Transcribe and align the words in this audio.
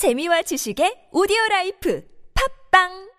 재미와 0.00 0.40
지식의 0.48 1.12
오디오 1.12 1.36
라이프. 1.50 2.00
팝빵 2.32 3.09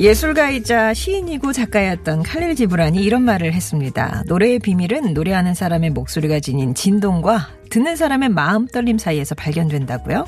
예술가이자 0.00 0.94
시인이고 0.94 1.52
작가였던 1.52 2.22
칼릴 2.22 2.56
지브란이 2.56 3.04
이런 3.04 3.22
말을 3.22 3.52
했습니다. 3.52 4.22
노래의 4.28 4.58
비밀은 4.58 5.12
노래하는 5.12 5.52
사람의 5.52 5.90
목소리가 5.90 6.40
지닌 6.40 6.74
진동과 6.74 7.48
듣는 7.68 7.96
사람의 7.96 8.30
마음 8.30 8.66
떨림 8.66 8.96
사이에서 8.96 9.34
발견된다고요. 9.34 10.24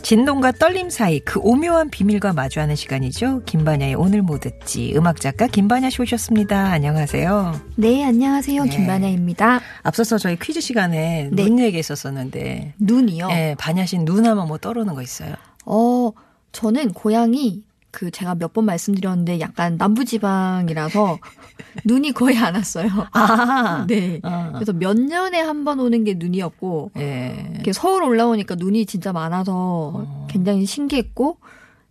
진동과 0.00 0.52
떨림 0.52 0.88
사이 0.88 1.20
그 1.20 1.40
오묘한 1.40 1.90
비밀과 1.90 2.32
마주하는 2.32 2.74
시간이죠. 2.74 3.42
김반야의 3.44 3.96
오늘 3.96 4.22
뭐 4.22 4.38
듣지 4.38 4.94
음악 4.96 5.20
작가 5.20 5.46
김반야 5.46 5.90
씨 5.90 6.00
오셨습니다. 6.00 6.72
안녕하세요. 6.72 7.60
네, 7.76 8.04
안녕하세요. 8.04 8.64
네. 8.64 8.70
김반야입니다. 8.70 9.60
앞서서 9.82 10.16
저희 10.16 10.38
퀴즈 10.38 10.62
시간에 10.62 11.28
네. 11.30 11.44
눈 11.44 11.58
얘기했었었는데 11.58 12.74
눈이요. 12.78 13.28
예, 13.30 13.56
반야 13.58 13.84
씨 13.84 13.98
눈하면 13.98 14.48
뭐 14.48 14.56
떠오르는 14.56 14.94
거 14.94 15.02
있어요? 15.02 15.34
어, 15.66 16.12
저는 16.52 16.94
고향이 16.94 17.62
그 17.92 18.10
제가 18.10 18.34
몇 18.34 18.52
번 18.52 18.64
말씀드렸는데 18.64 19.38
약간 19.40 19.76
남부지방이라서 19.76 21.18
눈이 21.84 22.12
거의 22.12 22.36
안 22.38 22.54
왔어요. 22.54 22.88
아, 23.12 23.84
네. 23.86 24.18
어. 24.24 24.50
그래서 24.54 24.72
몇 24.72 24.98
년에 24.98 25.40
한 25.40 25.64
번 25.64 25.78
오는 25.78 26.02
게 26.02 26.14
눈이었고 26.14 26.90
예. 26.98 27.50
이렇게 27.54 27.72
서울 27.72 28.02
올라오니까 28.02 28.56
눈이 28.56 28.86
진짜 28.86 29.12
많아서 29.12 29.52
어. 29.94 30.26
굉장히 30.30 30.66
신기했고 30.66 31.38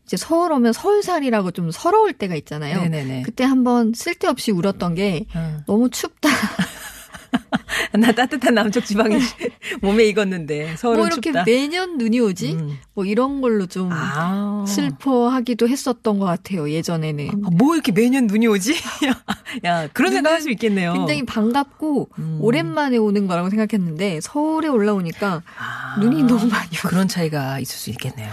이제 0.06 0.18
서울 0.18 0.52
오면 0.52 0.74
서울살이라고 0.74 1.52
좀 1.52 1.72
서러울 1.72 2.14
때가 2.14 2.36
있잖아요. 2.36 2.82
네네네. 2.82 3.22
그때 3.22 3.44
한번 3.46 3.94
쓸데없이 3.96 4.52
울었던 4.52 4.96
게 4.96 5.26
어. 5.36 5.58
너무 5.68 5.90
춥다. 5.90 6.30
나 7.98 8.12
따뜻한 8.12 8.54
남쪽 8.56 8.84
지방에 8.86 9.18
몸에 9.82 10.06
익었는데 10.06 10.76
서울은 10.78 10.98
뭐 11.00 11.08
이렇게 11.08 11.32
춥다. 11.32 11.44
매년 11.46 11.98
눈이 11.98 12.20
오지? 12.20 12.54
음. 12.54 12.78
뭐 12.94 13.06
이런 13.06 13.42
걸로 13.42 13.66
좀 13.66 13.90
아. 13.92 14.66
슬퍼하기도 14.68 15.68
했었던 15.68 16.20
것 16.20 16.26
같아요. 16.26 16.70
예전에는. 16.70 17.30
아, 17.46 17.50
뭐 17.52 17.74
이렇게 17.76 17.92
매년 17.92 18.28
눈이 18.28 18.48
오지? 18.48 18.76
야, 19.66 19.88
그런 19.94 20.12
생각 20.14 20.32
할 20.32 20.42
수 20.42 20.50
있겠네요. 20.50 20.94
굉장히 20.94 21.24
반갑고 21.24 22.10
음. 22.18 22.38
오랜만에 22.42 22.98
오는 22.98 23.28
거라고 23.28 23.50
생각했는데 23.52 24.22
서울에 24.22 24.68
올라오니까 24.68 25.44
아, 25.60 25.98
눈이 26.00 26.24
너무 26.24 26.48
많이 26.48 26.70
와요. 26.72 26.82
그런 26.88 27.08
차이가 27.08 27.60
있을 27.60 27.78
수 27.78 27.90
있겠네요. 27.92 28.28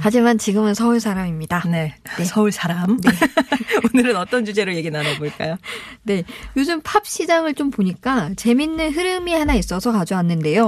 하지만 0.00 0.36
지금은 0.36 0.74
서울 0.74 1.00
사람입니다. 1.00 1.62
네. 1.70 1.94
서울 2.26 2.52
사람. 2.52 2.98
오늘은 3.94 4.16
어떤 4.16 4.44
주제로 4.44 4.74
얘기 4.74 4.90
나눠볼까요? 4.90 5.56
네. 6.02 6.24
요즘 6.56 6.80
팝 6.82 7.06
시장을 7.06 7.54
좀 7.54 7.70
보니까 7.70 8.30
재밌는 8.36 8.92
흐름이 8.92 9.32
하나 9.32 9.54
있어서 9.54 9.92
가져왔는데요. 9.92 10.65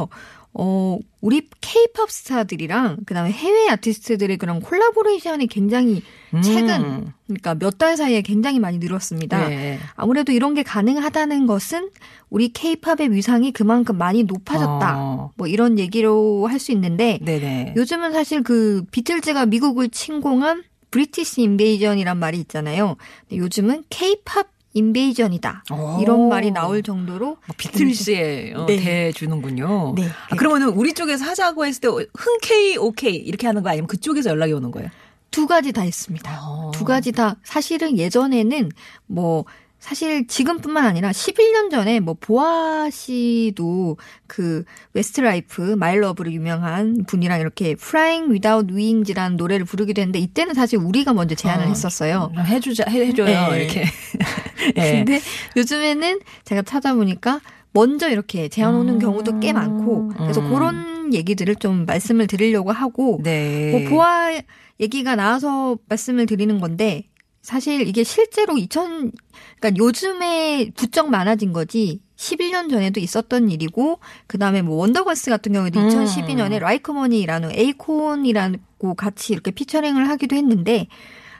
어, 0.60 0.98
우리 1.20 1.48
케이팝 1.60 2.10
스타들이랑 2.10 2.98
그다음에 3.06 3.30
해외 3.30 3.68
아티스트들의 3.68 4.38
그런 4.38 4.60
콜라보레이션이 4.60 5.46
굉장히 5.46 6.02
최근 6.42 6.80
음. 6.82 7.12
그러니까 7.26 7.54
몇 7.54 7.78
달 7.78 7.96
사이에 7.96 8.22
굉장히 8.22 8.58
많이 8.58 8.78
늘었습니다. 8.78 9.48
네. 9.48 9.78
아무래도 9.94 10.32
이런 10.32 10.54
게 10.54 10.62
가능하다는 10.64 11.46
것은 11.46 11.90
우리 12.30 12.48
케이팝의 12.52 13.12
위상이 13.12 13.52
그만큼 13.52 13.98
많이 13.98 14.24
높아졌다. 14.24 14.94
어. 14.98 15.30
뭐 15.36 15.46
이런 15.46 15.78
얘기로 15.78 16.46
할 16.48 16.58
수 16.58 16.72
있는데 16.72 17.18
네네. 17.22 17.74
요즘은 17.76 18.12
사실 18.12 18.42
그 18.42 18.84
비틀즈가 18.90 19.46
미국을 19.46 19.90
침공한 19.90 20.64
British 20.90 21.42
Invasion이란 21.42 22.18
말이 22.18 22.38
있잖아요. 22.40 22.96
요즘은 23.30 23.84
케이팝 23.90 24.48
Invasion이다. 24.78 25.64
오. 25.72 25.98
이런 26.00 26.28
말이 26.28 26.50
나올 26.50 26.82
정도로 26.82 27.26
뭐 27.26 27.54
비틀스에 27.56 28.54
어, 28.54 28.66
네. 28.66 28.76
대주는군요. 28.76 29.94
네. 29.96 30.08
아, 30.30 30.36
그러면은 30.36 30.68
우리 30.68 30.94
쪽에서 30.94 31.24
하자고 31.24 31.66
했을 31.66 31.80
때 31.80 31.88
흔쾌히 32.14 32.76
오케이 32.78 33.16
이렇게 33.16 33.46
하는 33.46 33.62
거 33.62 33.70
아니면 33.70 33.86
그쪽에서 33.86 34.30
연락이 34.30 34.52
오는 34.52 34.70
거예요? 34.70 34.88
두 35.30 35.46
가지 35.46 35.72
다 35.72 35.84
있습니다. 35.84 36.38
어. 36.42 36.70
두 36.72 36.84
가지 36.84 37.12
다 37.12 37.36
사실은 37.42 37.98
예전에는 37.98 38.70
뭐 39.06 39.44
사실 39.78 40.26
지금뿐만 40.26 40.84
아니라 40.84 41.10
11년 41.10 41.70
전에 41.70 42.00
뭐 42.00 42.16
보아 42.18 42.90
씨도 42.90 43.96
그 44.26 44.64
웨스트라이프 44.94 45.76
My 45.78 45.92
Love로 45.92 46.32
유명한 46.32 47.04
분이랑 47.06 47.40
이렇게 47.40 47.70
Flying 47.70 48.30
Without 48.30 48.74
Wings라는 48.74 49.36
노래를 49.36 49.64
부르기도 49.64 50.00
했는데 50.02 50.18
이때는 50.18 50.54
사실 50.54 50.78
우리가 50.78 51.12
먼저 51.12 51.34
제안을 51.34 51.66
어. 51.66 51.68
했었어요. 51.68 52.32
좀 52.34 52.44
해주자, 52.44 52.84
해- 52.88 53.06
해줘요. 53.06 53.50
네. 53.52 53.64
이렇게. 53.64 53.84
예. 54.76 54.92
근데 55.04 55.20
요즘에는 55.56 56.20
제가 56.44 56.62
찾아보니까 56.62 57.40
먼저 57.72 58.08
이렇게 58.10 58.48
제안 58.48 58.74
오는 58.74 58.94
음. 58.94 58.98
경우도 58.98 59.38
꽤 59.40 59.52
많고 59.52 60.08
그래서 60.08 60.40
음. 60.40 60.52
그런 60.52 61.14
얘기들을 61.14 61.54
좀 61.56 61.84
말씀을 61.86 62.26
드리려고 62.26 62.72
하고 62.72 63.20
네. 63.22 63.70
뭐 63.70 63.88
보아 63.90 64.32
얘기가 64.80 65.14
나와서 65.16 65.78
말씀을 65.88 66.26
드리는 66.26 66.58
건데 66.60 67.04
사실 67.48 67.88
이게 67.88 68.04
실제로 68.04 68.58
2000 68.58 69.10
그러니까 69.58 69.82
요즘에 69.82 70.70
부쩍 70.76 71.08
많아진 71.08 71.54
거지 71.54 72.02
11년 72.16 72.68
전에도 72.68 73.00
있었던 73.00 73.48
일이고 73.48 74.00
그다음에 74.26 74.60
뭐 74.60 74.76
원더걸스 74.76 75.30
같은 75.30 75.54
경우에도 75.54 75.80
음. 75.80 75.88
2012년에 75.88 76.58
Like 76.58 76.83
Money라는 76.83 77.52
에이콘이라고 77.52 78.92
같이 78.98 79.32
이렇게 79.32 79.50
피처링을 79.50 80.10
하기도 80.10 80.36
했는데 80.36 80.88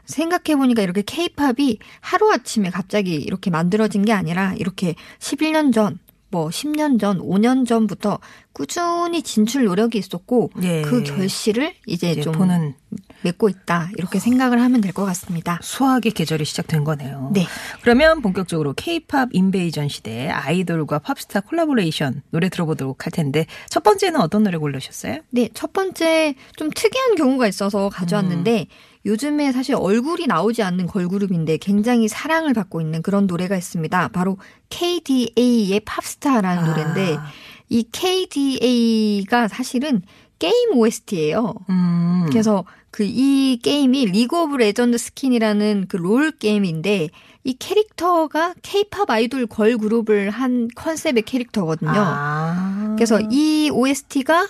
생각해 0.06 0.56
보니까 0.56 0.80
이렇게 0.80 1.02
케이팝이 1.02 1.78
하루 2.00 2.32
아침에 2.32 2.70
갑자기 2.70 3.12
이렇게 3.12 3.50
만들어진 3.50 4.02
게 4.02 4.14
아니라 4.14 4.54
이렇게 4.56 4.94
11년 5.18 5.74
전 5.74 5.98
뭐 6.30 6.48
10년 6.48 7.00
전, 7.00 7.18
5년 7.20 7.66
전부터 7.66 8.18
꾸준히 8.52 9.22
진출 9.22 9.64
노력이 9.64 9.98
있었고 9.98 10.50
예. 10.62 10.82
그 10.82 11.02
결실을 11.04 11.74
이제, 11.86 12.12
이제 12.12 12.20
좀 12.22 12.32
보는 12.32 12.74
맺고 13.22 13.48
있다. 13.48 13.90
이렇게 13.96 14.18
생각을 14.18 14.60
하면 14.60 14.80
될 14.80 14.92
것 14.92 15.04
같습니다. 15.06 15.58
수학의 15.62 16.12
계절이 16.12 16.44
시작된 16.44 16.84
거네요. 16.84 17.30
네. 17.34 17.46
그러면 17.82 18.20
본격적으로 18.20 18.72
K-팝 18.74 19.28
인베이전 19.32 19.88
시대 19.88 20.28
아이돌과 20.28 20.98
팝스타 21.00 21.40
콜라보레이션 21.40 22.22
노래 22.30 22.48
들어보도록 22.48 23.06
할 23.06 23.10
텐데 23.12 23.46
첫 23.68 23.82
번째는 23.82 24.20
어떤 24.20 24.42
노래 24.42 24.56
고르셨어요? 24.58 25.18
네, 25.30 25.48
첫 25.54 25.72
번째 25.72 26.34
좀 26.56 26.70
특이한 26.74 27.14
경우가 27.16 27.46
있어서 27.48 27.88
가져왔는데 27.90 28.66
요즘에 29.08 29.50
사실 29.52 29.74
얼굴이 29.74 30.26
나오지 30.26 30.62
않는 30.62 30.86
걸그룹인데 30.86 31.56
굉장히 31.56 32.06
사랑을 32.06 32.54
받고 32.54 32.80
있는 32.80 33.02
그런 33.02 33.26
노래가 33.26 33.56
있습니다. 33.56 34.08
바로 34.08 34.38
KDA의 34.70 35.80
Pop 35.84 36.02
Star라는 36.02 36.62
아. 36.62 36.66
노래인데 36.68 37.18
이 37.70 37.88
KDA가 37.90 39.48
사실은 39.48 40.02
게임 40.38 40.76
OST예요. 40.76 41.54
음. 41.68 42.26
그래서 42.28 42.64
그 42.90 43.04
이 43.04 43.58
게임이 43.62 44.06
리그 44.06 44.40
오브 44.42 44.56
레전드 44.56 44.98
스킨이라는 44.98 45.86
그 45.88 45.96
롤 45.96 46.30
게임인데 46.32 47.08
이 47.44 47.54
캐릭터가 47.54 48.54
케이팝 48.62 49.08
아이돌 49.10 49.46
걸 49.46 49.78
그룹을 49.78 50.30
한 50.30 50.68
컨셉의 50.74 51.22
캐릭터거든요. 51.22 51.92
아. 51.94 52.94
그래서 52.96 53.20
이 53.30 53.70
OST가 53.72 54.46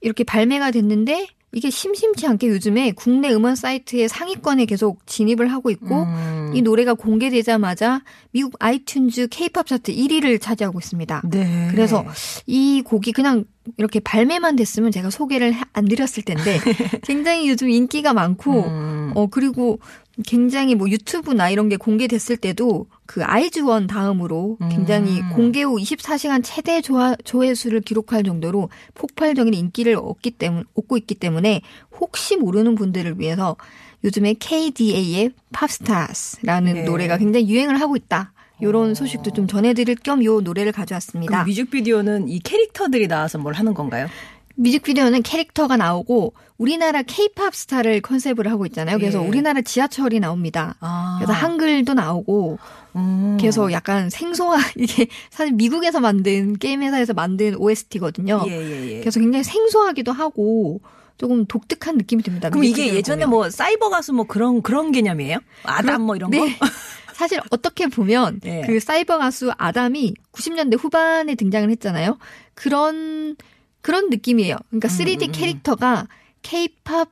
이렇게 0.00 0.24
발매가 0.24 0.70
됐는데 0.72 1.28
이게 1.52 1.70
심심치 1.70 2.26
않게 2.26 2.46
요즘에 2.48 2.92
국내 2.92 3.32
음원 3.32 3.56
사이트의 3.56 4.08
상위권에 4.08 4.66
계속 4.66 5.06
진입을 5.06 5.48
하고 5.50 5.70
있고 5.70 6.02
음. 6.02 6.52
이 6.54 6.60
노래가 6.60 6.92
공개되자마자 6.94 8.02
미국 8.32 8.58
아이튠즈 8.58 9.28
케이팝 9.30 9.66
차트 9.66 9.92
1위를 9.92 10.40
차지하고 10.40 10.78
있습니다. 10.78 11.22
네. 11.30 11.68
그래서 11.70 12.04
이 12.46 12.82
곡이 12.84 13.12
그냥 13.12 13.44
이렇게 13.78 13.98
발매만 14.00 14.56
됐으면 14.56 14.90
제가 14.90 15.08
소개를 15.10 15.54
해- 15.54 15.60
안 15.72 15.86
드렸을 15.86 16.22
텐데 16.22 16.58
굉장히 17.04 17.48
요즘 17.48 17.70
인기가 17.70 18.12
많고 18.12 18.64
음. 18.64 19.12
어 19.14 19.26
그리고 19.28 19.78
굉장히 20.26 20.74
뭐 20.74 20.88
유튜브나 20.88 21.50
이런 21.50 21.68
게 21.68 21.76
공개됐을 21.76 22.36
때도 22.36 22.86
그 23.06 23.22
아이즈원 23.24 23.86
다음으로 23.86 24.58
굉장히 24.70 25.20
음. 25.20 25.30
공개 25.30 25.62
후 25.62 25.76
24시간 25.76 26.42
최대 26.44 26.80
조화, 26.80 27.14
조회수를 27.24 27.80
기록할 27.82 28.22
정도로 28.24 28.68
폭발적인 28.94 29.54
인기를 29.54 29.96
얻기 29.96 30.32
때문, 30.32 30.64
얻고 30.74 30.96
있기 30.98 31.14
때문에 31.14 31.62
혹시 32.00 32.36
모르는 32.36 32.74
분들을 32.74 33.18
위해서 33.20 33.56
요즘에 34.04 34.34
KDA의 34.34 35.32
Pop 35.52 35.78
Stars라는 35.78 36.74
네. 36.74 36.82
노래가 36.84 37.16
굉장히 37.18 37.48
유행을 37.48 37.80
하고 37.80 37.96
있다. 37.96 38.32
요런 38.60 38.90
어. 38.90 38.94
소식도 38.94 39.32
좀 39.32 39.46
전해드릴 39.46 39.96
겸 39.96 40.22
요 40.24 40.40
노래를 40.40 40.72
가져왔습니다. 40.72 41.44
그 41.44 41.48
뮤직비디오는 41.48 42.28
이 42.28 42.40
캐릭터들이 42.40 43.06
나와서 43.06 43.38
뭘 43.38 43.54
하는 43.54 43.72
건가요? 43.74 44.08
뮤직비디오는 44.58 45.22
캐릭터가 45.22 45.76
나오고 45.76 46.34
우리나라 46.58 47.02
케이팝 47.02 47.54
스타를 47.54 48.00
컨셉으로 48.00 48.50
하고 48.50 48.66
있잖아요. 48.66 48.98
그래서 48.98 49.22
예. 49.22 49.26
우리나라 49.26 49.60
지하철이 49.60 50.18
나옵니다. 50.18 50.74
아. 50.80 51.16
그래서 51.20 51.32
한글도 51.32 51.94
나오고 51.94 52.58
음. 52.96 53.36
그래서 53.38 53.70
약간 53.70 54.10
생소한 54.10 54.60
이게 54.76 55.06
사실 55.30 55.54
미국에서 55.54 56.00
만든 56.00 56.58
게임 56.58 56.82
회사에서 56.82 57.14
만든 57.14 57.54
OST거든요. 57.56 58.44
예, 58.48 58.52
예, 58.52 58.90
예. 58.90 59.00
그래서 59.00 59.20
굉장히 59.20 59.44
생소하기도 59.44 60.10
하고 60.10 60.80
조금 61.16 61.46
독특한 61.46 61.96
느낌이 61.96 62.24
듭니다. 62.24 62.50
그럼 62.50 62.64
이게 62.64 62.94
예전에 62.94 63.26
보면. 63.26 63.30
뭐 63.30 63.50
사이버 63.50 63.90
가수 63.90 64.12
뭐 64.12 64.24
그런 64.24 64.62
그런 64.62 64.90
개념이에요? 64.90 65.38
아담 65.62 66.02
뭐 66.02 66.16
이런 66.16 66.32
거? 66.32 66.36
네. 66.36 66.58
사실 67.14 67.40
어떻게 67.50 67.86
보면 67.86 68.40
예. 68.44 68.62
그 68.66 68.80
사이버 68.80 69.18
가수 69.18 69.52
아담이 69.56 70.14
90년대 70.32 70.78
후반에 70.80 71.36
등장을 71.36 71.70
했잖아요. 71.70 72.18
그런 72.54 73.36
그런 73.80 74.10
느낌이에요. 74.10 74.56
그러니까 74.68 74.88
3D 74.88 75.32
캐릭터가 75.32 76.08
K-팝 76.42 77.10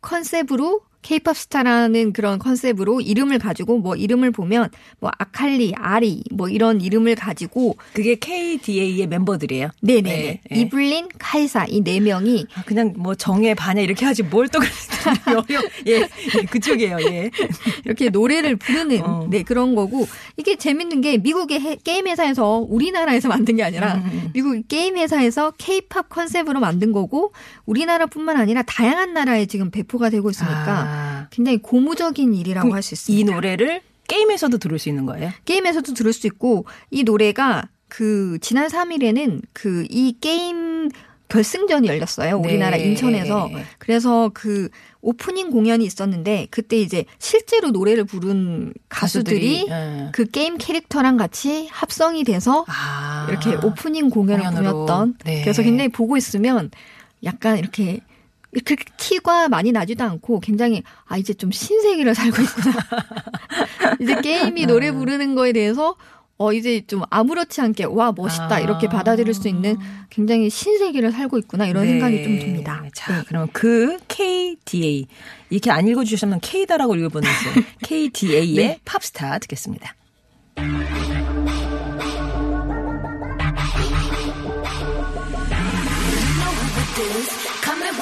컨셉으로 0.00 0.82
K-팝 1.04 1.36
스타라는 1.36 2.14
그런 2.14 2.38
컨셉으로 2.38 3.02
이름을 3.02 3.38
가지고 3.38 3.78
뭐 3.78 3.94
이름을 3.94 4.30
보면 4.30 4.70
뭐 5.00 5.10
아칼리, 5.18 5.74
아리 5.76 6.24
뭐 6.32 6.48
이런 6.48 6.80
이름을 6.80 7.14
가지고 7.14 7.76
그게 7.92 8.14
KDA의 8.16 9.06
멤버들이에요. 9.06 9.68
네네 9.82 10.00
네, 10.02 10.40
네. 10.50 10.60
이블린, 10.60 11.08
카이사 11.18 11.66
이 11.68 11.82
네 11.84 12.00
명이 12.00 12.46
아, 12.54 12.62
그냥 12.64 12.94
뭐 12.96 13.14
정예 13.14 13.52
반야 13.54 13.82
이렇게 13.82 14.06
하지 14.06 14.22
뭘 14.22 14.48
또 14.48 14.58
그랬어요. 14.60 15.44
예, 15.86 15.96
예, 15.96 16.42
그쪽이에요. 16.50 16.96
예. 17.10 17.30
이렇게 17.84 18.08
노래를 18.08 18.56
부르는 18.56 19.02
어. 19.04 19.26
네 19.30 19.42
그런 19.42 19.74
거고 19.74 20.06
이게 20.38 20.56
재밌는 20.56 21.02
게 21.02 21.18
미국의 21.18 21.60
해- 21.60 21.76
게임 21.84 22.06
회사에서 22.08 22.64
우리나라에서 22.68 23.28
만든 23.28 23.56
게 23.56 23.62
아니라 23.64 23.96
음, 23.96 24.30
미국 24.32 24.66
게임 24.68 24.96
회사에서 24.96 25.50
K-팝 25.58 26.08
컨셉으로 26.08 26.60
만든 26.60 26.92
거고 26.92 27.32
우리나라뿐만 27.66 28.36
아니라 28.38 28.62
다양한 28.62 29.12
나라에 29.12 29.44
지금 29.46 29.70
배포가 29.70 30.08
되고 30.08 30.30
있으니까 30.30 30.54
아, 30.78 30.93
굉장히 31.30 31.58
고무적인 31.58 32.34
일이라고 32.34 32.74
할수이 32.74 32.94
있습니다. 32.94 33.32
노래를 33.34 33.80
게임에서도 34.06 34.58
들을 34.58 34.78
수 34.78 34.88
있는 34.88 35.06
거예요? 35.06 35.30
게임에서도 35.44 35.94
들을 35.94 36.12
수 36.12 36.26
있고 36.26 36.66
이 36.90 37.04
노래가 37.04 37.68
그 37.88 38.38
지난 38.40 38.68
3일에는 38.68 39.42
그 39.52 39.86
이 39.90 40.16
게임 40.20 40.88
결승전이 41.28 41.88
열렸어요. 41.88 42.36
우리나라 42.38 42.76
네. 42.76 42.84
인천에서. 42.84 43.50
그래서 43.78 44.30
그 44.34 44.68
오프닝 45.00 45.50
공연이 45.50 45.84
있었는데 45.84 46.46
그때 46.50 46.76
이제 46.78 47.06
실제로 47.18 47.70
노래를 47.70 48.04
부른 48.04 48.72
가수들이 48.88 49.66
예. 49.68 50.08
그 50.12 50.26
게임 50.26 50.58
캐릭터랑 50.58 51.16
같이 51.16 51.66
합성이 51.72 52.24
돼서 52.24 52.64
아. 52.68 53.26
이렇게 53.28 53.54
오프닝 53.66 54.10
공연을 54.10 54.44
공연으로. 54.44 54.72
보였던 54.86 55.14
네. 55.24 55.40
그래서 55.42 55.62
굉장히 55.62 55.88
보고 55.88 56.16
있으면 56.16 56.70
약간 57.24 57.58
이렇게 57.58 58.00
이렇게 58.54 58.76
티가 58.96 59.48
많이 59.48 59.72
나지도 59.72 60.04
않고 60.04 60.40
굉장히 60.40 60.82
아 61.06 61.16
이제 61.16 61.34
좀 61.34 61.50
신세계를 61.50 62.14
살고 62.14 62.42
있구나. 62.42 62.76
이제 64.00 64.20
게임이 64.20 64.66
노래 64.66 64.92
부르는 64.92 65.34
거에 65.34 65.52
대해서 65.52 65.96
어 66.36 66.52
이제 66.52 66.82
좀 66.86 67.02
아무렇지 67.10 67.60
않게 67.60 67.84
와 67.84 68.12
멋있다 68.12 68.54
아. 68.56 68.60
이렇게 68.60 68.88
받아들일 68.88 69.34
수 69.34 69.48
있는 69.48 69.76
굉장히 70.10 70.50
신세계를 70.50 71.12
살고 71.12 71.38
있구나 71.38 71.66
이런 71.66 71.84
네. 71.84 71.90
생각이 71.90 72.22
좀 72.24 72.38
듭니다. 72.38 72.82
자, 72.92 73.18
네. 73.18 73.24
그러면 73.28 73.48
그 73.52 73.98
KDA 74.08 75.06
이렇게 75.50 75.70
안 75.70 75.86
읽어 75.86 76.02
주셨으면 76.02 76.40
K다라고 76.40 76.96
읽어보면서 76.96 77.50
KDA의 77.82 78.54
네. 78.54 78.80
팝스타 78.84 79.38
듣겠습니다. 79.38 79.94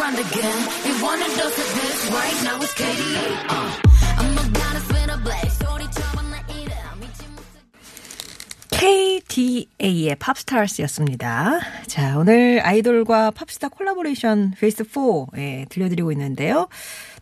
Coming 0.02 0.18
round 0.18 0.34
again. 0.34 0.60
You 0.84 1.04
want 1.04 1.22
a 1.22 1.28
dose 1.38 1.58
of 1.58 1.68
this 1.78 2.10
right 2.10 2.38
now? 2.42 2.58
It's 2.60 2.74
KDA. 2.74 3.26
Uh, 3.48 3.70
I'm 4.18 4.32
about 4.34 4.74
to 4.74 4.80
spin 4.80 5.10
a. 5.10 5.16
미친 9.38 9.68
KDA의 9.78 10.16
Pop 10.16 10.36
Stars였습니다. 10.36 11.60
자, 11.86 12.18
오늘 12.18 12.60
아이돌과 12.64 13.30
팝스타 13.30 13.68
콜라보레이션 13.68 14.54
베스트 14.58 14.82
4 14.82 15.26
예, 15.36 15.66
들려드리고 15.68 16.10
있는데요. 16.12 16.68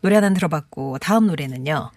노래 0.00 0.14
하나 0.14 0.32
들어봤고 0.32 0.98
다음 1.00 1.26
노래는요. 1.26 1.90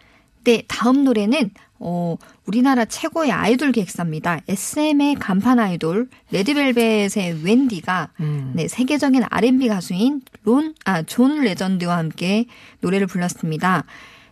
네, 0.43 0.63
다음 0.67 1.05
노래는 1.05 1.51
어, 1.85 2.15
우리나라 2.45 2.85
최고의 2.85 3.31
아이돌 3.31 3.73
기획사입니다. 3.73 4.39
SM의 4.47 5.15
간판 5.15 5.59
아이돌 5.59 6.07
레드벨벳의 6.31 7.41
웬디가 7.43 8.09
음. 8.21 8.53
네, 8.55 8.69
세계적인 8.69 9.23
R&B 9.29 9.67
가수인 9.67 10.21
론, 10.43 10.73
아, 10.85 11.03
존 11.03 11.41
레전드와 11.41 11.97
함께 11.97 12.45
노래를 12.79 13.07
불렀습니다. 13.07 13.83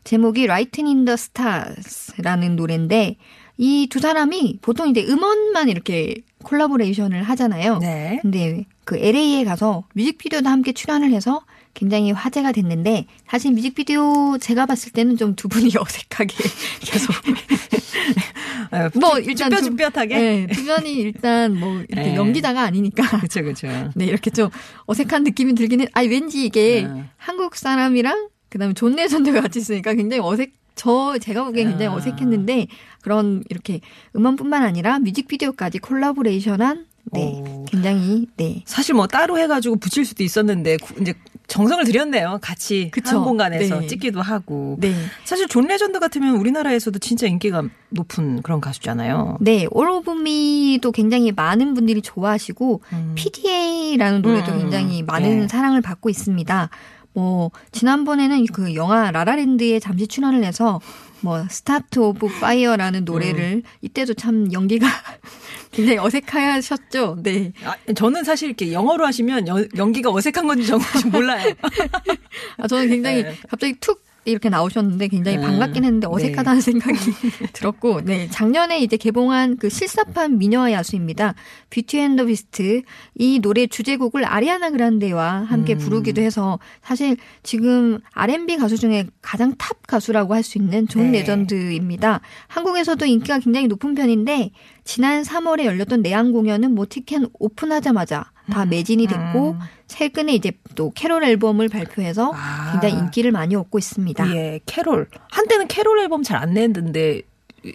제목이 0.06 0.48
in 0.50 1.06
the 1.06 1.14
Stars라는 1.14 2.56
노래인데 2.56 3.18
이 3.58 3.88
두 3.92 4.00
사람이 4.00 4.60
보통 4.62 4.90
이제 4.90 5.06
음원만 5.06 5.70
이렇게 5.70 6.16
콜라보레이션을 6.44 7.22
하잖아요. 7.24 7.78
네. 7.80 8.20
근데 8.22 8.66
그 8.86 8.98
LA에 8.98 9.44
가서 9.44 9.84
뮤직비디오도 9.94 10.50
함께 10.50 10.72
출연을 10.72 11.12
해서 11.12 11.42
굉장히 11.74 12.12
화제가 12.12 12.52
됐는데 12.52 13.06
사실 13.28 13.52
뮤직비디오 13.52 14.38
제가 14.40 14.66
봤을 14.66 14.92
때는 14.92 15.18
좀 15.18 15.36
두 15.36 15.48
분이 15.48 15.72
어색하게 15.80 16.36
계속 16.82 17.14
어, 18.72 18.90
뭐 19.00 19.20
일단 19.20 19.50
두- 19.50 19.58
쭈뼛쭈뼛하게? 19.64 20.18
네, 20.20 20.48
두 20.48 20.64
분이 20.66 20.94
일단 20.94 21.58
뭐 21.60 21.78
이렇게 21.90 22.10
네. 22.12 22.16
연기자가 22.16 22.62
아니니까 22.62 23.20
그쵸, 23.20 23.44
그쵸. 23.44 23.68
네 23.96 24.06
이렇게 24.06 24.30
좀 24.32 24.50
어색한 24.86 25.24
느낌이 25.24 25.54
해. 25.82 25.88
아니 25.94 26.08
왠지 26.08 26.46
이게 26.46 26.88
네. 26.92 27.04
한국 27.18 27.56
사람이랑 27.56 28.30
그다음에 28.50 28.74
존 28.74 28.96
레전드가 28.96 29.42
같이 29.42 29.60
있으니까 29.60 29.94
굉장히 29.94 30.22
어색. 30.22 30.54
저 30.74 31.18
제가 31.20 31.44
보기엔 31.44 31.70
굉장히 31.70 31.88
아. 31.88 31.96
어색했는데 31.96 32.68
그런 33.02 33.44
이렇게 33.50 33.82
음원뿐만 34.16 34.64
아니라 34.64 35.00
뮤직비디오까지 35.00 35.80
콜라보레이션한 35.80 36.86
네 37.14 37.42
오. 37.46 37.66
굉장히 37.68 38.28
네 38.38 38.64
사실 38.66 38.94
뭐 38.96 39.08
따로 39.08 39.38
해가지고 39.38 39.78
붙일 39.78 40.06
수도 40.06 40.24
있었는데 40.24 40.78
구- 40.78 41.02
이제 41.02 41.14
정성을 41.48 41.84
들였네요. 41.84 42.40
같이 42.42 42.90
그쵸. 42.92 43.18
한 43.18 43.24
공간에서 43.26 43.82
네. 43.82 43.88
찍기도 43.88 44.22
하고. 44.22 44.78
네. 44.80 44.94
사실 45.26 45.50
존 45.50 45.68
레전드 45.68 46.00
같으면 46.00 46.38
우리나라에서도 46.38 46.98
진짜 47.00 47.28
인기가 47.28 47.64
높은 47.90 48.42
그런 48.42 48.62
가수잖아요. 48.62 49.38
네, 49.42 49.68
All 49.76 49.90
of 49.98 50.10
Me도 50.12 50.94
굉장히 50.94 51.34
많은 51.34 51.74
분들이 51.74 52.02
좋아하시고 52.02 52.82
음. 52.94 53.12
PDA라는 53.16 54.22
노래도 54.22 54.54
음, 54.54 54.60
굉장히 54.60 55.04
많은 55.04 55.42
네. 55.42 55.48
사랑을 55.50 55.82
받고 55.82 56.10
있습니다. 56.10 56.70
뭐 57.14 57.52
지난번에는 57.74 58.46
그 58.54 58.74
영화 58.76 59.12
라라랜드에 59.12 59.80
잠시 59.80 60.08
출연을 60.08 60.46
해서 60.46 60.80
뭐 61.22 61.46
Start 61.50 62.00
a 62.00 62.28
Fire라는 62.40 63.06
노래를 63.06 63.64
이때도 63.82 64.16
참 64.16 64.52
연기가 64.52 64.88
굉장히 65.72 66.00
어색하셨죠. 66.00 67.20
네. 67.24 67.54
아, 67.64 67.76
저는 67.94 68.24
사실 68.24 68.50
이렇게 68.50 68.74
영어로 68.74 69.06
하시면 69.06 69.48
연, 69.48 69.68
연기가 69.78 70.12
어색한 70.12 70.48
건지 70.48 70.68
정말인지 70.68 71.08
몰라요. 71.08 71.54
아, 72.58 72.68
저는 72.68 72.90
굉장히 72.90 73.24
네. 73.24 73.38
갑자기 73.50 73.74
툭 73.80 74.04
이렇게 74.26 74.50
나오셨는데 74.50 75.08
굉장히 75.08 75.38
음, 75.38 75.44
반갑긴 75.44 75.84
했는데 75.84 76.08
어색하다는 76.08 76.62
생각이 76.62 76.98
들었고, 77.54 78.02
네. 78.02 78.30
작년에 78.30 78.80
이제 78.80 78.98
개봉한 78.98 79.58
그 79.58 79.70
실사판 79.70 80.38
미녀와 80.38 80.72
야수입니다. 80.74 81.34
Beauty 81.72 81.98
and 82.00 82.16
the 82.16 82.26
Beast. 82.26 82.84
이 83.16 83.40
노래 83.40 83.66
주제곡을 83.66 84.26
아리아나 84.26 84.70
그란데와 84.70 85.46
함께 85.48 85.74
음. 85.74 85.80
부르기도 85.80 86.22
해서 86.22 86.60
사실 86.84 87.18
지금 87.42 88.00
R&B 88.14 88.58
가수 88.58 88.78
중에 88.78 89.08
가장 89.22 89.56
탑 89.58 89.88
가수라고 89.88 90.36
할 90.36 90.42
수 90.44 90.58
있는 90.58 90.88
존 90.88 91.12
네. 91.12 91.20
레전드입니다. 91.20 92.20
한국에서도 92.48 93.06
인기가 93.06 93.40
굉장히 93.40 93.68
높은 93.68 93.94
편인데 93.94 94.52
지난 94.84 95.22
3월에 95.22 95.66
열렸던 95.66 96.02
내한 96.02 96.32
공연은 96.32 96.74
뭐 96.74 96.86
티켓 96.90 97.22
오픈하자마자 97.40 98.32
다 98.50 98.66
매진이 98.66 99.08
됐고 99.08 99.52
음. 99.52 99.60
최근에 99.88 100.34
이제 100.34 100.52
또 100.76 100.92
캐롤 100.96 101.24
앨범을 101.24 101.70
발표해서 101.70 102.32
아. 102.36 102.72
굉장히 102.72 102.96
인기를 103.04 103.32
많이 103.32 103.56
얻고 103.56 103.78
있습니다. 103.80 104.36
예, 104.36 104.60
캐롤. 104.66 105.08
한때는 105.32 105.68
캐롤 105.68 106.00
앨범 106.00 106.24
잘안 106.24 106.54
내는데 106.54 107.22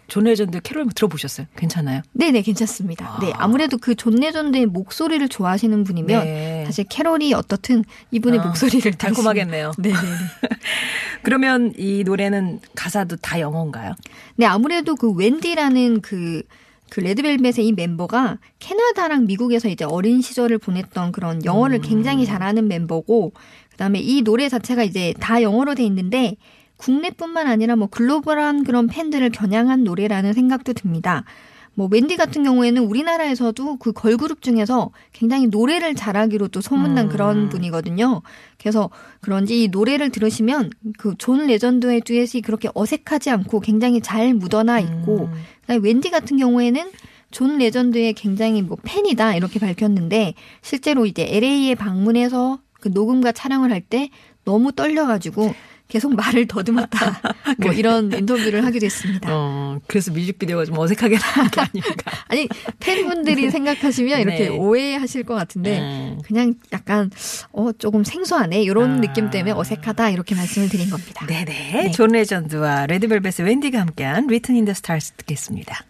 존 0.08 0.24
레전드 0.24 0.60
캐롤 0.62 0.88
들어보셨어요? 0.94 1.46
괜찮아요? 1.56 2.02
네네 2.12 2.42
괜찮습니다. 2.42 3.18
네 3.20 3.32
아무래도 3.36 3.78
그 3.78 3.94
존 3.94 4.16
레전드의 4.16 4.66
목소리를 4.66 5.28
좋아하시는 5.28 5.84
분이면 5.84 6.24
네. 6.24 6.64
사실 6.66 6.84
캐롤이 6.88 7.32
어떻든 7.34 7.84
이분의 8.10 8.40
아, 8.40 8.46
목소리를 8.46 8.92
달콤하겠네요. 8.94 9.72
네네네. 9.78 10.00
그러면 11.22 11.72
이 11.76 12.02
노래는 12.04 12.60
가사도 12.74 13.16
다 13.16 13.38
영어인가요? 13.40 13.94
네, 14.36 14.46
아무래도 14.46 14.96
그 14.96 15.12
웬디라는 15.12 16.00
그, 16.00 16.42
그 16.90 17.00
레드벨벳의 17.00 17.66
이 17.66 17.72
멤버가 17.72 18.38
캐나다랑 18.58 19.26
미국에서 19.26 19.68
이제 19.68 19.84
어린 19.84 20.22
시절을 20.22 20.58
보냈던 20.58 21.12
그런 21.12 21.44
영어를 21.44 21.80
굉장히 21.80 22.24
잘하는 22.26 22.68
멤버고, 22.68 23.32
그 23.70 23.76
다음에 23.76 23.98
이 24.00 24.22
노래 24.22 24.48
자체가 24.48 24.82
이제 24.84 25.14
다 25.20 25.42
영어로 25.42 25.74
돼 25.74 25.84
있는데, 25.84 26.36
국내뿐만 26.76 27.46
아니라 27.46 27.76
뭐 27.76 27.88
글로벌한 27.88 28.64
그런 28.64 28.86
팬들을 28.86 29.30
겨냥한 29.30 29.84
노래라는 29.84 30.32
생각도 30.34 30.72
듭니다. 30.74 31.24
뭐 31.78 31.88
웬디 31.90 32.16
같은 32.16 32.42
경우에는 32.42 32.82
우리나라에서도 32.84 33.76
그 33.76 33.92
걸그룹 33.92 34.40
중에서 34.40 34.92
굉장히 35.12 35.46
노래를 35.46 35.94
잘하기로 35.94 36.48
또 36.48 36.62
소문난 36.62 37.10
그런 37.10 37.50
분이거든요. 37.50 38.22
그래서 38.58 38.88
그런지 39.20 39.62
이 39.62 39.68
노래를 39.68 40.10
들으시면 40.10 40.70
그 40.96 41.14
존 41.18 41.46
레전드의 41.46 42.00
듀엣이 42.00 42.40
그렇게 42.42 42.70
어색하지 42.74 43.28
않고 43.28 43.60
굉장히 43.60 44.00
잘 44.00 44.32
묻어나 44.32 44.80
있고 44.80 45.28
그다음에 45.28 45.55
웬디 45.74 46.10
같은 46.10 46.36
경우에는 46.36 46.90
존 47.30 47.58
레전드의 47.58 48.12
굉장히 48.14 48.62
뭐 48.62 48.76
팬이다 48.82 49.34
이렇게 49.34 49.58
밝혔는데 49.58 50.34
실제로 50.62 51.06
이제 51.06 51.26
LA에 51.28 51.74
방문해서 51.74 52.60
그 52.80 52.88
녹음과 52.88 53.32
촬영을 53.32 53.72
할 53.72 53.80
때 53.80 54.10
너무 54.44 54.72
떨려가지고 54.72 55.52
계속 55.88 56.14
말을 56.14 56.46
더듬었다 56.46 57.20
뭐 57.58 57.72
이런 57.72 58.12
인터뷰를 58.12 58.64
하기도 58.64 58.86
했습니다. 58.86 59.28
어, 59.32 59.78
그래서 59.86 60.10
뮤직비디오가 60.10 60.64
좀 60.64 60.78
어색하게 60.78 61.16
나온 61.18 61.48
게 61.48 61.60
아닌가. 61.62 62.24
아니 62.28 62.48
팬분들이 62.80 63.50
생각하시면 63.50 64.20
이렇게 64.20 64.48
네. 64.48 64.48
오해하실 64.48 65.24
것 65.24 65.34
같은데 65.34 65.78
음. 65.80 66.18
그냥 66.24 66.54
약간 66.72 67.10
어 67.52 67.70
조금 67.72 68.02
생소하네 68.04 68.62
이런 68.62 68.98
아. 68.98 69.00
느낌 69.00 69.30
때문에 69.30 69.52
어색하다 69.52 70.10
이렇게 70.10 70.34
말씀을 70.34 70.68
드린 70.68 70.90
겁니다. 70.90 71.26
네네. 71.26 71.92
존 71.92 72.10
레전드와 72.10 72.86
레드벨벳의 72.86 73.46
웬디가 73.46 73.80
함께한 73.80 74.24
Written 74.24 74.56
in 74.56 74.64
the 74.64 74.72
Stars 74.72 75.12
듣겠습니다. 75.12 75.84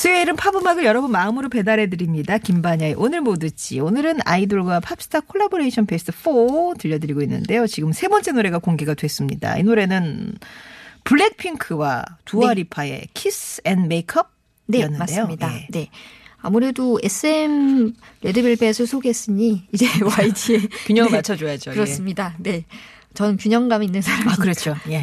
수요일은 0.00 0.36
팝음악을 0.36 0.84
여러분 0.84 1.10
마음으로 1.10 1.50
배달해드립니다. 1.50 2.38
김반야의 2.38 2.94
오늘 2.96 3.20
뭐 3.20 3.36
듣지. 3.36 3.80
오늘은 3.80 4.20
아이돌과 4.24 4.80
팝스타 4.80 5.20
콜라보레이션 5.20 5.84
베스트 5.84 6.10
4 6.10 6.78
들려드리고 6.78 7.20
있는데요. 7.22 7.66
지금 7.66 7.92
세 7.92 8.08
번째 8.08 8.32
노래가 8.32 8.58
공개가 8.60 8.94
됐습니다. 8.94 9.58
이 9.58 9.62
노래는 9.62 10.38
블랙핑크와 11.10 12.04
두아리파의 12.24 13.08
Kiss 13.14 13.60
and 13.64 13.88
Make 13.88 14.16
Up 14.16 14.30
네. 14.66 14.88
맞습니다. 14.88 15.52
예. 15.52 15.66
네. 15.70 15.90
아무래도 16.38 17.00
SM 17.02 17.92
레드벨벳을 18.22 18.86
소개했으니 18.86 19.66
이제 19.72 19.86
YG의 20.00 20.68
균형을 20.86 21.10
네, 21.10 21.16
맞춰줘야죠. 21.18 21.72
예. 21.72 21.74
그렇습니다. 21.74 22.36
네. 22.38 22.64
저는 23.14 23.38
균형감 23.38 23.82
있는 23.82 24.02
사람이니까. 24.02 24.32
아, 24.32 24.36
그렇죠. 24.36 24.76
예. 24.88 25.02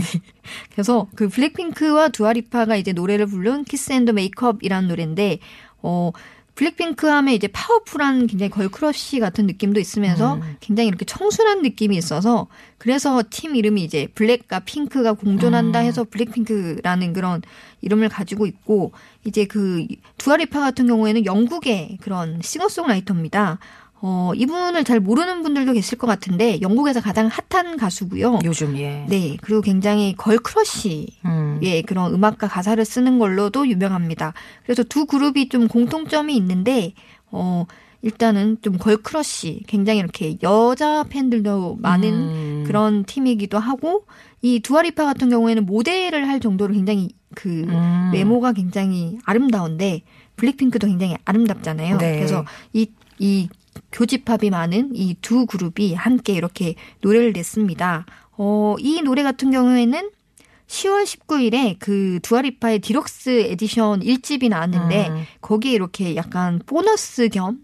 그래서 0.72 1.10
그 1.16 1.28
블랙핑크와 1.28 2.08
두아리파가 2.08 2.78
이제 2.78 2.94
노래를 2.94 3.26
부른 3.26 3.66
Kiss 3.65 3.91
and 3.91 4.13
Make 4.13 4.36
Up이라는 4.36 4.88
노래인데 4.88 5.40
어 5.82 6.12
블랙핑크 6.58 7.06
하면 7.06 7.36
이제 7.36 7.48
파워풀한 7.48 8.26
굉장히 8.26 8.50
girl 8.50 8.81
crush 8.81 9.20
같은 9.20 9.46
느낌도 9.46 9.80
있으면서 9.80 10.36
음. 10.36 10.58
굉장히 10.60 10.88
이렇게 10.88 11.06
청순한 11.06 11.62
느낌이 11.62 11.96
있어서 11.96 12.48
그래서 12.80 13.24
팀 13.30 13.56
이름이 13.56 13.84
이제 13.84 14.08
블랙과 14.16 14.62
핑크가 14.62 15.14
공존한다 15.14 15.82
음. 15.82 15.86
해서 15.86 16.04
블랙핑크라는 16.04 17.14
그런 17.14 17.44
이름을 17.82 18.10
가지고 18.10 18.48
있고 18.48 18.92
이제 19.24 19.46
그 19.46 19.86
두아리파 20.18 20.60
같은 20.60 20.88
경우에는 20.88 21.28
영국의 21.28 22.00
그런 22.02 22.42
싱어송라이터입니다. 22.42 23.60
어 24.00 24.32
이분을 24.36 24.84
잘 24.84 25.00
모르는 25.00 25.42
분들도 25.42 25.74
계실 25.74 25.98
것 25.98 26.06
같은데 26.06 26.62
영국에서 26.62 27.01
가장 27.01 27.30
핫한 27.50 27.77
가수고요. 27.77 28.39
요즘, 28.44 28.77
예. 28.77 29.06
네, 29.10 29.38
그리고 29.42 29.62
굉장히 29.62 30.13
girl 30.15 30.38
crush 30.38 31.08
음. 31.25 31.60
예, 31.63 31.82
그런 31.82 32.13
음악과 32.13 32.48
가사를 32.48 32.84
쓰는 32.86 33.18
걸로도 33.18 33.68
유명합니다. 33.68 34.34
그래서 34.63 34.84
두 34.84 35.06
그룹이 35.08 35.50
좀 35.50 35.68
공통점이 35.68 36.36
있는데, 36.38 36.94
어, 37.32 37.66
일단은 38.04 38.58
좀 38.62 38.77
girl 38.77 38.98
crush, 38.98 39.63
굉장히 39.68 40.00
이렇게 40.00 40.38
여자 40.44 41.04
팬들도 41.10 41.77
많은 41.82 42.10
음. 42.13 42.63
그런 42.68 43.04
팀이기도 43.04 43.58
하고, 43.58 44.06
이 44.44 44.60
두아리파 44.60 45.06
같은 45.06 45.30
경우에는 45.30 45.66
모델을 45.66 46.27
할 46.27 46.39
정도로 46.39 46.74
굉장히 46.75 47.10
그 47.36 47.63
음. 47.68 48.12
외모가 48.13 48.54
굉장히 48.54 49.18
아름다운데, 49.25 50.04
블랙핑크도 50.36 50.86
굉장히 50.86 51.16
아름답잖아요. 51.25 51.98
네. 51.98 52.18
그래서 52.18 52.46
이, 52.74 52.92
이 53.18 53.50
교집합이 53.91 54.50
많은 54.50 54.91
이 54.96 55.15
두 55.22 55.46
그룹이 55.46 55.93
함께 55.93 56.34
이렇게 56.34 56.75
노래를 57.01 57.34
냈습니다. 57.34 58.05
어, 58.38 58.75
이 58.79 59.01
노래 59.01 59.24
같은 59.24 59.51
경우에는 59.51 60.12
10월 60.67 61.03
19일에 61.05 61.77
그 61.79 62.19
두아리파의 62.24 62.79
deluxe 62.79 63.29
edition 63.50 64.01
1집이 64.01 64.50
나왔는데 64.50 65.07
음. 65.10 65.24
거기에 65.41 65.72
이렇게 65.72 66.15
약간 66.15 66.60
보너스 66.65 67.29
겸 67.29 67.60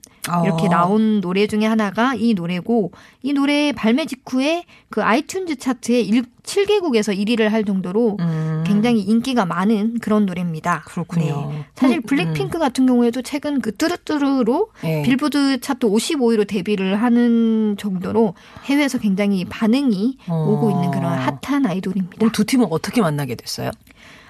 이렇게 0.45 0.67
어. 0.67 0.69
나온 0.69 1.19
노래 1.19 1.47
중에 1.47 1.65
하나가 1.65 2.15
이 2.15 2.33
노래고 2.33 2.91
이 3.23 3.33
노래 3.33 3.73
발매 3.73 4.05
직후에 4.05 4.63
그 4.89 5.01
iTunes 5.01 5.59
차트에 5.59 6.03
7개국에서 6.43 7.17
1위를 7.17 7.49
할 7.49 7.65
정도로 7.65 8.17
음. 8.21 8.63
굉장히 8.65 9.01
인기가 9.01 9.45
많은 9.45 9.99
그런 9.99 10.25
노래입니다. 10.25 10.83
그렇군요. 10.85 11.51
네. 11.51 11.65
사실 11.75 11.97
음, 11.97 12.01
블랙핑크 12.03 12.57
같은 12.57 12.85
경우에도 12.85 13.21
최근 13.21 13.59
그 13.59 13.75
뚜두뚜두로 13.75 14.69
예. 14.85 15.01
빌보드 15.01 15.59
차트 15.59 15.87
55위로 15.87 16.47
데뷔를 16.47 17.01
하는 17.01 17.75
정도로 17.77 18.35
해외에서 18.65 18.99
굉장히 18.99 19.43
반응이 19.45 20.17
어. 20.27 20.45
오고 20.49 20.71
있는 20.71 20.91
그런 20.91 21.17
핫한 21.17 21.65
아이돌입니다. 21.65 22.29
두 22.29 22.45
팀은 22.45 22.67
어떻게 22.69 23.01
만나게 23.01 23.35
됐어요? 23.35 23.71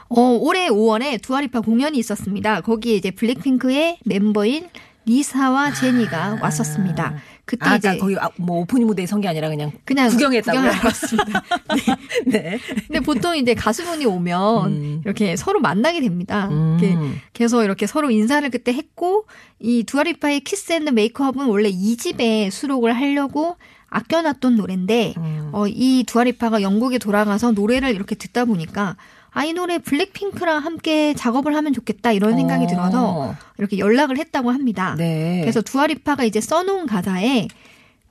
어, 0.10 0.22
올해 0.40 0.70
5월에 0.70 1.22
두아리파 1.22 1.62
공연이 1.62 1.98
있었습니다. 1.98 2.62
거기에 2.62 2.96
이제 2.96 3.12
블랙핑크의 3.12 3.98
멤버인 4.06 4.70
리사와 5.06 5.74
제니가 5.74 6.40
왔었습니다. 6.42 7.16
그때 7.46 7.66
아, 7.70 7.76
이제 7.76 7.98
그러니까 7.98 8.06
거기 8.06 8.18
아, 8.18 8.30
뭐 8.38 8.62
오프닝 8.62 8.88
무대에 8.88 9.06
선 9.06 9.20
게 9.22 9.28
아니라 9.28 9.50
그냥 9.50 9.72
그냥 9.86 10.10
구경했다고요? 10.10 10.62
구경하러 10.62 10.88
왔습니다. 10.88 11.44
네. 12.28 12.60
근데 12.88 13.00
보통 13.02 13.36
이제 13.36 13.54
가수분이 13.54 14.06
오면 14.06 14.68
음. 14.72 15.02
이렇게 15.04 15.36
서로 15.36 15.60
만나게 15.60 16.00
됩니다. 16.02 16.48
음. 16.52 16.78
이렇게 16.80 16.98
그래서 17.34 17.64
이렇게 17.64 17.86
서로 17.86 18.12
인사를 18.12 18.50
그때 18.50 18.74
했고 18.74 19.26
이 19.60 19.84
두아리파의 19.84 20.42
Kiss 20.42 20.72
and 20.74 20.92
Make 20.92 21.16
Up은 21.16 21.46
원래 21.48 21.70
2집에 21.70 22.50
수록을 22.50 22.94
하려고 22.94 23.58
아껴놨던 23.90 24.56
노래인데 24.56 25.14
음. 25.18 25.50
어, 25.52 25.68
이 25.68 26.04
두아리파가 26.08 26.62
영국에 26.62 26.98
돌아가서 26.98 27.52
노래를 27.52 27.94
이렇게 27.94 28.16
듣다 28.16 28.46
보니까 28.46 28.96
아, 29.34 29.46
이 29.46 29.54
노래 29.54 29.80
블랙핑크랑 29.80 30.64
함께 30.64 31.14
작업을 31.16 31.56
하면 31.56 31.74
좋겠다 31.74 32.12
이런 32.12 32.36
생각이 32.36 32.66
어. 32.66 32.68
들어서 32.68 33.36
이렇게 33.58 33.80
연락을 33.80 34.18
했다고 34.18 34.52
합니다. 34.52 34.96
네. 34.98 35.42
그래서 35.42 35.62
두아리파가 35.62 36.24
이제 36.24 36.40
써놓은 36.40 36.86
가사에 36.86 37.48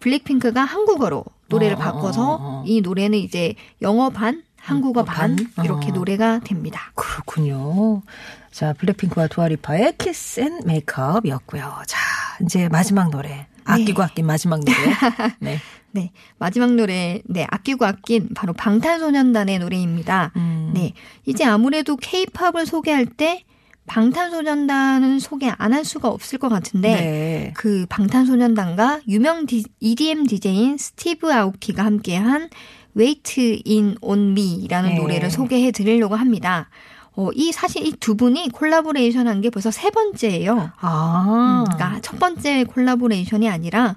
블랙핑크가 0.01 0.65
한국어로 0.65 1.25
노래를 1.47 1.77
어, 1.77 1.79
바꿔서 1.79 2.23
어, 2.23 2.35
어, 2.35 2.39
어. 2.41 2.65
이 2.67 2.81
노래는 2.81 3.19
이제 3.19 3.55
영어 3.83 4.11
반, 4.11 4.43
한국어 4.57 5.01
어, 5.01 5.05
반 5.05 5.37
반? 5.55 5.65
이렇게 5.65 5.91
어. 5.91 5.95
노래가 5.95 6.41
됩니다. 6.41 6.91
그렇군요. 6.95 8.03
자, 8.51 8.73
블랙핑크와 8.75 9.29
두아리파의 9.29 9.95
Kiss 9.99 10.41
and 10.41 10.61
Make 10.65 10.94
Up이었고요. 10.94 11.83
자, 11.87 11.99
이제 12.43 12.69
마지막 12.69 13.11
노래. 13.11 13.47
아끼고 13.65 14.03
아낀 14.03 14.27
마지막 14.27 14.61
노래. 14.61 14.77
네. 15.41 15.59
네. 15.93 16.11
마지막 16.39 16.73
노래, 16.73 17.21
네. 17.27 17.47
아끼고 17.51 17.85
아낀 17.85 18.29
바로 18.35 18.53
방탄소년단의 18.55 19.59
노래입니다. 19.59 20.33
음. 20.37 20.71
네. 20.75 20.93
이제 21.27 21.45
아무래도 21.45 21.97
케이팝을 21.97 22.65
소개할 22.67 23.07
때 23.07 23.45
방탄소년단은 23.87 25.19
소개 25.19 25.51
안 25.59 25.73
할 25.73 25.85
수가 25.85 26.09
없을 26.09 26.39
것 26.39 26.49
같은데 26.49 26.89
네. 26.95 27.53
그 27.57 27.87
방탄소년단과 27.89 29.01
유명 29.09 29.47
디- 29.47 29.65
EDM 29.81 30.27
DJ인 30.27 30.77
스티브 30.79 31.33
아오키가 31.33 31.85
함께한 31.85 32.49
Waste 32.97 33.63
It 33.67 33.97
on 34.03 34.33
Me라는 34.37 34.91
네. 34.91 34.97
노래를 34.99 35.31
소개해 35.31 35.71
드리려고 35.73 36.15
합니다. 36.15 36.69
어, 37.15 37.29
이 37.35 37.53
사실 37.53 37.87
이 37.87 37.93
두 38.01 38.17
분이 38.17 38.49
콜라보레이션 38.51 39.29
한 39.29 39.41
게 39.43 39.51
벌써 39.51 39.71
세 39.71 39.91
번째예요. 39.91 40.71
아. 40.81 41.65
음, 41.69 41.73
그러니까 41.75 42.01
첫 42.01 42.19
번째 42.19 42.65
콜라보레이션이 42.65 43.49
아니라 43.49 43.97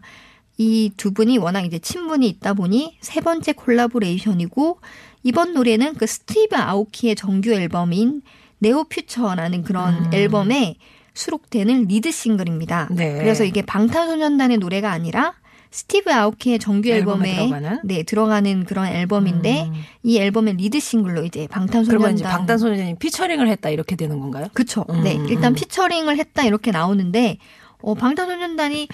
이 0.58 0.92
두 0.98 1.14
분이 1.14 1.38
워낙 1.38 1.62
이제 1.66 1.80
친분이 1.80 2.28
있다 2.28 2.54
보니 2.54 2.98
세 3.02 3.22
번째 3.22 3.54
콜라보레이션이고 3.54 4.80
이번 5.24 5.54
노래는 5.54 5.96
그 5.96 6.06
스티브 6.08 6.56
아오키의 6.56 7.16
정규 7.16 7.52
앨범인 7.54 8.22
Neon 8.60 8.86
Future라는 8.86 9.64
그런 9.64 10.14
앨범에 10.14 10.76
수록되는 11.14 11.86
lead 11.88 12.12
single입니다. 12.12 12.90
네. 12.92 13.14
그래서 13.18 13.44
이게 13.44 13.62
방탄소년단의 13.62 14.58
노래가 14.58 14.92
아니라 14.92 15.34
스티브 15.76 16.10
아오키의 16.10 16.60
정규 16.60 16.88
앨범에 16.88 17.36
들어가는? 17.36 17.80
네, 17.84 18.04
들어가는 18.04 18.64
그런 18.64 18.88
앨범인데 18.88 19.72
이 20.04 20.18
앨범의 20.18 20.56
lead 20.56 20.80
single로 20.80 21.26
이제 21.26 21.48
방탄소년단 21.48 22.16
방탄소년단이 22.16 22.96
피처링을 22.96 23.50
했다 23.50 23.70
이렇게 23.70 23.98
되는 23.98 24.22
건가요? 24.22 24.48
그쵸. 24.54 24.86
음, 24.90 25.04
네. 25.04 25.18
음, 25.18 25.28
일단 25.28 25.52
음. 25.52 25.56
피처링을 25.56 26.18
했다 26.18 26.46
이렇게 26.46 26.72
나오는데, 26.72 27.40
어, 27.82 27.94
방탄소년단이 27.94 28.88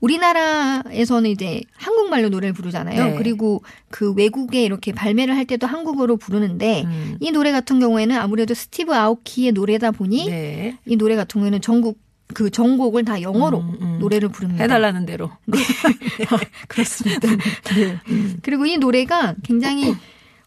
우리나라에서는 0.00 1.30
이제 1.30 1.60
한국말로 1.76 2.28
노래를 2.28 2.54
부르잖아요. 2.54 3.04
네. 3.04 3.14
그리고 3.16 3.62
그 3.88 4.12
외국에 4.12 4.64
이렇게 4.64 4.90
발매를 4.90 5.36
할 5.36 5.44
때도 5.44 5.68
한국어로 5.68 6.16
부르는데, 6.16 6.82
음. 6.86 7.18
이 7.20 7.30
노래 7.30 7.52
같은 7.52 7.78
경우에는 7.78 8.16
아무래도 8.16 8.52
스티브 8.52 8.92
아오키의 8.92 9.52
노래다 9.52 9.92
보니, 9.92 10.28
네. 10.28 10.76
이 10.86 10.96
노래 10.96 11.14
같은 11.14 11.38
경우에는 11.38 11.60
전국, 11.60 12.00
그 12.34 12.50
전곡을 12.50 13.04
다 13.04 13.22
영어로 13.22 13.60
음, 13.60 13.78
음. 13.80 13.98
노래를 13.98 14.28
부릅니다. 14.28 14.64
해달라는 14.64 15.06
대로. 15.06 15.30
그렇습니다. 16.68 17.28
네. 17.76 17.98
그리고 18.42 18.66
이 18.66 18.76
노래가 18.78 19.34
굉장히 19.42 19.94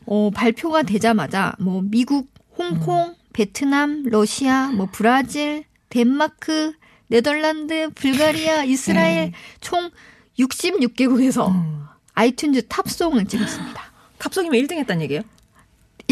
어, 0.06 0.30
발표가 0.34 0.84
되자마자 0.84 1.54
뭐 1.60 1.82
미국, 1.84 2.30
홍콩, 2.58 3.16
베트남, 3.34 4.04
러시아, 4.06 4.70
뭐 4.70 4.88
브라질, 4.92 5.64
덴마크, 5.90 6.74
네덜란드, 7.08 7.90
불가리아, 7.96 8.64
이스라엘 8.64 9.32
총 9.62 9.90
66개국에서 10.38 11.50
음. 11.50 11.86
아이튠즈 12.16 12.68
top 12.68 12.85
song을 12.85 13.26
찍었습니다. 13.26 13.82
top 14.20 14.29
song이면 14.29 14.62
1등 14.62 14.74
했다는 14.78 15.02
얘기예요? 15.04 15.22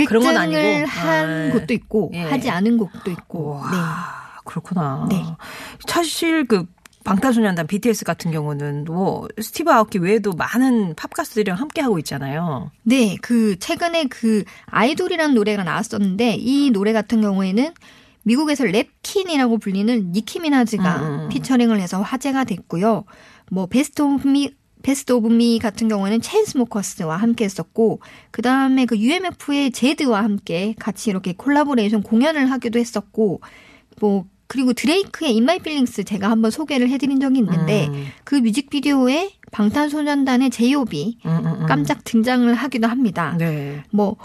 그런 0.08 0.24
건 0.24 0.36
1등을 0.36 0.38
아니고. 0.38 0.88
한 0.88 1.50
아, 1.50 1.54
곳도 1.54 1.74
있고 1.74 2.12
예. 2.14 2.22
하지 2.22 2.50
않은 2.50 2.78
곳도 2.78 3.12
있고. 3.12 3.62
네. 3.72 3.78
와, 4.48 4.54
그렇구나. 4.54 5.08
네. 5.10 5.24
사실 5.88 6.46
그 6.46 6.66
방탄소년단 7.04 7.68
BTS 7.68 8.04
같은 8.04 8.32
경우는 8.32 8.84
뭐 8.86 9.28
스티브 9.42 9.72
아오키 9.72 10.00
외에도 10.00 10.34
많은 10.34 10.94
팝 10.96 11.14
가수들이랑 11.14 11.58
함께 11.58 11.82
하고 11.82 12.00
있잖아요. 12.00 12.72
네, 12.84 13.16
그 13.22 13.58
최근에 13.60 14.06
그 14.06 14.44
IDOL이라는 14.66 15.34
노래가 15.34 15.64
나왔었는데 15.64 16.36
이 16.38 16.70
노래 16.72 16.92
같은 16.92 17.22
경우에는 17.22 17.74
미국에서 18.24 18.66
rap 18.66 18.88
queen이라고 18.88 19.62
불리는 19.62 20.12
니키 20.12 20.42
미나즈가 20.42 20.98
음, 20.98 21.20
음. 21.22 21.30
피처링을 21.30 21.80
해서 21.80 22.02
화제가 22.02 22.44
됐고요. 22.44 23.06
뭐 23.52 23.68
Best 23.68 24.02
of 24.02 24.28
Me 24.28 24.52
Best 24.84 25.14
of 25.14 25.30
Me 25.30 25.60
같은 25.60 25.88
경우에는 25.88 26.20
체인스모커스와 26.22 27.16
함께 27.16 27.46
했었고 27.46 28.02
그다음에 28.32 28.86
그 28.86 28.98
UMF의 28.98 29.72
제드와 29.72 30.24
함께 30.24 30.76
같이 30.78 31.10
이렇게 31.10 31.34
콜라보레이션 31.34 32.04
공연을 32.04 32.52
하기도 32.52 32.80
했었고 32.80 33.40
뭐 34.02 34.26
그리고 34.48 34.74
드레이크의 34.74 35.32
In 35.32 35.44
My 35.44 35.58
Feelings 35.58 36.04
제가 36.04 36.30
한번 36.32 36.52
소개를 36.52 36.90
해드린 36.90 37.20
적이 37.20 37.40
있는데 37.40 37.88
음. 37.88 38.08
그 38.24 38.36
뮤직비디오에 38.36 39.32
방탄소년단의 39.52 40.50
제이홉이 40.50 41.20
음, 41.26 41.30
음, 41.30 41.62
음. 41.62 41.66
깜짝 41.68 42.04
등장을 42.04 42.54
하기도 42.54 42.88
합니다. 42.88 43.36
네. 43.38 43.84
뭐, 43.92 44.16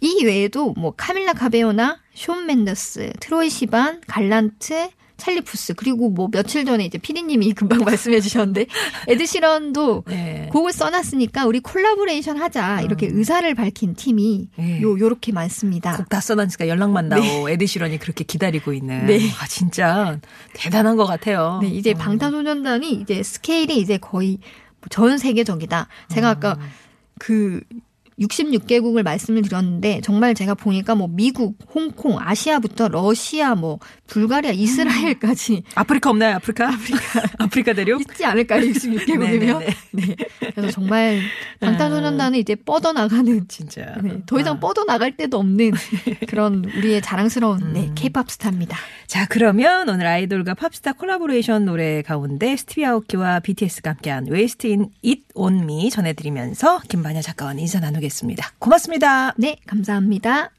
이 0.00 0.24
외에도 0.24 0.72
뭐 0.76 0.94
카밀라 0.96 1.34
카베요나, 1.34 1.98
숀 2.14 2.34
멘데스, 2.34 3.12
트로이 3.20 3.50
시반, 3.50 4.00
갈란트, 4.06 4.90
찰리 5.20 5.40
푸스 5.40 5.74
그리고 5.74 6.10
뭐 6.10 6.28
며칠 6.30 6.64
전에 6.64 6.84
이제 6.84 6.98
피디님이 6.98 7.52
금방 7.54 7.80
말씀해 7.80 8.20
주셨는데 8.20 8.66
에드시런도 9.06 10.04
네. 10.08 10.48
곡을 10.50 10.72
써놨으니까 10.72 11.46
우리 11.46 11.60
콜라보레이션 11.60 12.36
하자 12.38 12.80
이렇게 12.82 13.06
의사를 13.06 13.54
밝힌 13.54 13.94
팀이 13.94 14.48
네. 14.56 14.82
요 14.82 14.98
요렇게 14.98 15.32
많습니다. 15.32 15.96
곡 15.96 16.08
다 16.08 16.20
써놨으니까 16.20 16.66
연락만 16.66 17.08
나오 17.08 17.48
에드시런이 17.48 17.98
그렇게 17.98 18.24
기다리고 18.24 18.72
있는. 18.72 19.06
네. 19.06 19.20
아, 19.40 19.46
진짜 19.46 20.18
대단한 20.54 20.96
것 20.96 21.06
같아요. 21.06 21.60
네, 21.62 21.68
이제 21.68 21.94
방탄소년단이 21.94 22.92
이제 22.92 23.22
스케일이 23.22 23.78
이제 23.78 23.98
거의 23.98 24.38
뭐전 24.80 25.18
세계적이다. 25.18 25.86
제가 26.08 26.30
아까 26.30 26.58
그 27.18 27.60
66개국을 28.20 29.02
말씀을 29.02 29.42
드렸는데 29.42 30.00
정말 30.02 30.34
제가 30.34 30.54
보니까 30.54 30.94
뭐 30.94 31.08
미국, 31.08 31.56
홍콩, 31.74 32.18
아시아부터 32.20 32.88
러시아, 32.88 33.54
뭐 33.54 33.78
불가리아, 34.06 34.52
이스라엘까지 34.52 35.62
아프리카 35.74 36.10
없나요? 36.10 36.36
아프리카? 36.36 36.68
아프리카. 36.68 37.22
아프리카 37.38 37.72
대륙? 37.72 38.00
있지 38.00 38.24
않을까요? 38.24 38.60
66개국이면. 38.60 39.18
네네네. 39.18 39.66
네. 39.92 40.16
그래서 40.54 40.70
정말 40.70 41.20
방탄소년단은 41.60 42.38
이제 42.38 42.54
뻗어나가는 42.54 43.44
진짜. 43.48 43.94
네, 44.02 44.20
더 44.26 44.38
이상 44.38 44.56
아. 44.56 44.60
뻗어나갈 44.60 45.16
데도 45.16 45.38
없는 45.38 45.72
그런 46.28 46.64
우리의 46.64 47.00
자랑스러운 47.02 47.72
네, 47.72 47.90
케이팝 47.94 48.30
스타입니다. 48.30 48.76
자, 49.06 49.26
그러면 49.28 49.88
오늘 49.88 50.06
아이돌과 50.06 50.54
팝스타 50.54 50.92
콜라보레이션 50.92 51.64
노래 51.64 52.02
가운데 52.02 52.56
스티브 52.56 52.84
아오키와 52.84 53.40
BTS가 53.40 53.90
함께한 53.90 54.26
Waste 54.28 54.90
It 55.04 55.22
On 55.34 55.62
Me 55.62 55.90
전해드리면서 55.90 56.80
김반야 56.88 57.22
작가와 57.22 57.54
인사 57.54 57.80
나누겠습니다. 57.80 58.09
고맙습니다. 58.58 59.34
네, 59.36 59.56
감사합니다. 59.66 60.50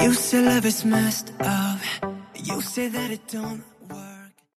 You 0.00 0.14
say 0.14 0.40
love 0.40 0.66
is 0.66 0.84
messed 0.84 1.32
up. 1.40 1.80
You 2.34 2.60
say 2.62 2.88
that 2.88 3.10
it 3.10 3.26
don't 3.28 3.62